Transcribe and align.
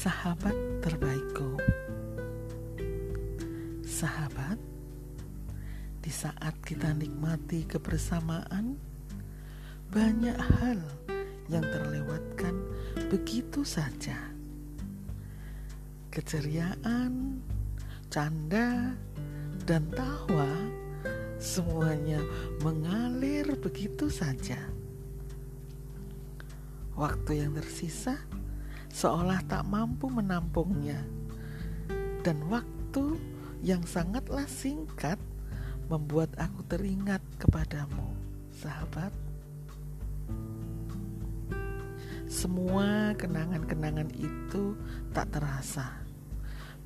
sahabat 0.00 0.56
terbaikku. 0.80 1.60
Sahabat, 3.84 4.56
di 6.00 6.08
saat 6.08 6.56
kita 6.64 6.96
nikmati 6.96 7.68
kebersamaan, 7.68 8.80
banyak 9.92 10.40
hal 10.40 10.80
yang 11.52 11.60
terlewatkan 11.68 12.64
begitu 13.12 13.60
saja. 13.60 14.16
Keceriaan, 16.08 17.44
canda, 18.08 18.96
dan 19.68 19.84
tawa 19.92 20.48
semuanya 21.36 22.24
mengalir 22.64 23.52
begitu 23.60 24.08
saja. 24.08 24.64
Waktu 26.96 27.44
yang 27.44 27.52
tersisa 27.52 28.16
seolah 28.90 29.40
tak 29.46 29.66
mampu 29.66 30.10
menampungnya, 30.10 31.00
dan 32.26 32.36
waktu 32.50 33.16
yang 33.62 33.86
sangatlah 33.86 34.44
singkat 34.46 35.16
membuat 35.90 36.30
aku 36.38 36.62
teringat 36.70 37.22
kepadamu, 37.38 38.14
sahabat. 38.54 39.10
Semua 42.30 43.10
kenangan-kenangan 43.18 44.06
itu 44.14 44.78
tak 45.10 45.34
terasa 45.34 45.98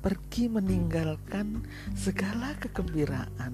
pergi 0.01 0.49
meninggalkan 0.49 1.65
segala 1.93 2.53
kegembiraan 2.57 3.53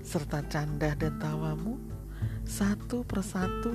serta 0.00 0.40
canda 0.48 0.96
dan 0.96 1.20
tawamu 1.20 1.76
satu 2.42 3.04
persatu 3.04 3.70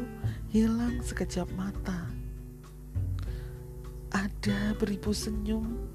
hilang 0.52 1.00
sekejap 1.00 1.48
mata. 1.54 2.15
Ada 4.46 4.78
beribu 4.78 5.10
senyum 5.10 5.90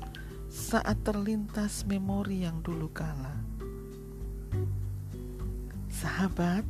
saat 0.51 1.07
terlintas 1.07 1.87
memori 1.87 2.43
yang 2.43 2.59
dulu 2.67 2.91
kala. 2.91 3.39
Sahabat, 5.87 6.67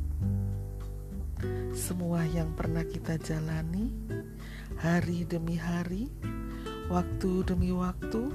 semua 1.73 2.21
yang 2.29 2.53
pernah 2.53 2.85
kita 2.85 3.17
jalani 3.17 3.89
hari 4.77 5.25
demi 5.25 5.57
hari 5.57 6.05
Waktu 6.85 7.49
demi 7.49 7.73
waktu 7.73 8.29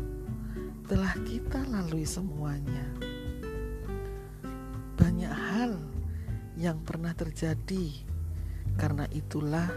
telah 0.91 1.14
kita 1.22 1.62
lalui 1.70 2.03
semuanya. 2.03 2.83
Banyak 4.98 5.31
hal 5.31 5.78
yang 6.58 6.83
pernah 6.83 7.14
terjadi, 7.14 7.94
karena 8.75 9.06
itulah 9.14 9.70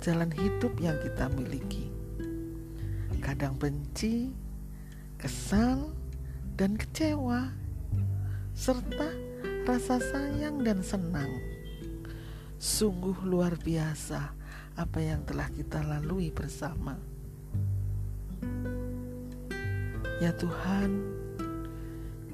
jalan 0.00 0.32
hidup 0.32 0.72
yang 0.80 0.96
kita 1.04 1.28
miliki. 1.28 2.01
Kadang 3.42 3.58
benci, 3.58 4.30
kesal, 5.18 5.90
dan 6.54 6.78
kecewa, 6.78 7.50
serta 8.54 9.10
rasa 9.66 9.98
sayang 9.98 10.62
dan 10.62 10.78
senang. 10.78 11.42
Sungguh 12.62 13.18
luar 13.26 13.58
biasa 13.58 14.30
apa 14.78 14.98
yang 15.02 15.26
telah 15.26 15.50
kita 15.50 15.82
lalui 15.82 16.30
bersama. 16.30 16.94
Ya 20.22 20.30
Tuhan, 20.38 21.02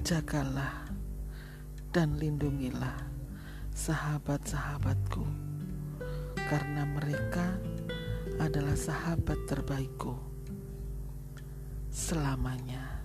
jagalah 0.05 0.93
dan 1.89 2.21
lindungilah 2.21 3.01
sahabat-sahabatku, 3.73 5.25
karena 6.53 6.85
mereka 6.85 7.57
adalah 8.37 8.77
sahabat 8.77 9.49
terbaikku 9.49 10.28
selamanya. 11.99 12.98